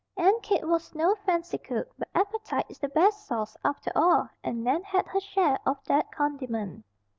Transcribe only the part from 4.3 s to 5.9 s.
and Nan had her share of